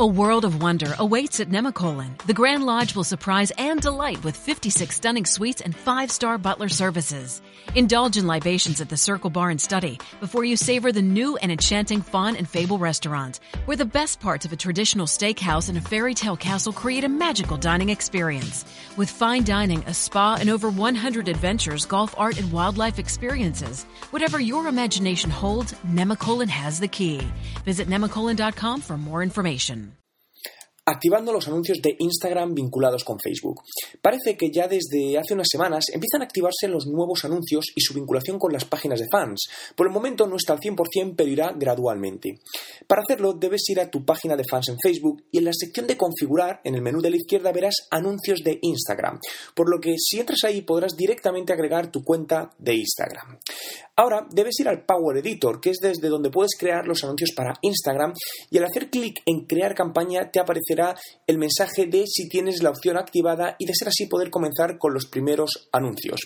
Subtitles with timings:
[0.00, 2.16] A world of wonder awaits at Nemacolin.
[2.24, 7.42] The Grand Lodge will surprise and delight with 56 stunning suites and five-star butler services.
[7.74, 11.52] Indulge in libations at the Circle Bar and Study before you savor the new and
[11.52, 15.82] enchanting Fawn and Fable restaurant, where the best parts of a traditional steakhouse and a
[15.82, 18.64] fairy tale castle create a magical dining experience.
[18.96, 24.40] With fine dining, a spa, and over 100 adventures, golf, art, and wildlife experiences, whatever
[24.40, 27.20] your imagination holds, Nemacolin has the key.
[27.66, 29.89] Visit nemacolin.com for more information.
[30.90, 33.62] Activando los anuncios de Instagram vinculados con Facebook.
[34.02, 37.94] Parece que ya desde hace unas semanas empiezan a activarse los nuevos anuncios y su
[37.94, 39.48] vinculación con las páginas de fans.
[39.74, 42.40] Por el momento no está al 100%, pero irá gradualmente.
[42.86, 45.86] Para hacerlo debes ir a tu página de fans en Facebook y en la sección
[45.86, 49.18] de configurar, en el menú de la izquierda verás anuncios de Instagram,
[49.54, 53.38] por lo que si entras ahí podrás directamente agregar tu cuenta de Instagram.
[54.00, 57.52] Ahora debes ir al Power Editor, que es desde donde puedes crear los anuncios para
[57.60, 58.14] Instagram
[58.50, 62.70] y al hacer clic en crear campaña te aparecerá el mensaje de si tienes la
[62.70, 66.18] opción activada y de ser así poder comenzar con los primeros anuncios.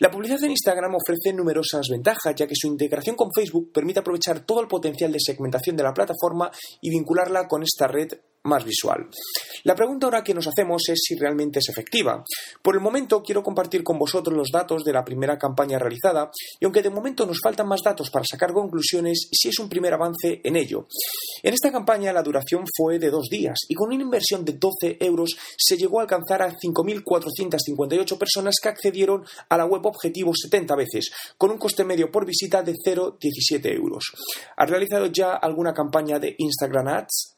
[0.00, 4.44] La publicidad en Instagram ofrece numerosas ventajas, ya que su integración con Facebook permite aprovechar
[4.44, 6.50] todo el potencial de segmentación de la plataforma
[6.82, 8.12] y vincularla con esta red
[8.48, 9.08] más visual.
[9.64, 12.24] La pregunta ahora que nos hacemos es si realmente es efectiva.
[12.62, 16.64] Por el momento quiero compartir con vosotros los datos de la primera campaña realizada y
[16.64, 20.40] aunque de momento nos faltan más datos para sacar conclusiones, sí es un primer avance
[20.42, 20.86] en ello.
[21.42, 24.98] En esta campaña la duración fue de dos días y con una inversión de 12
[25.00, 30.74] euros se llegó a alcanzar a 5.458 personas que accedieron a la web objetivo 70
[30.76, 34.12] veces, con un coste medio por visita de 0,17 euros.
[34.56, 37.37] ¿Has realizado ya alguna campaña de Instagram Ads?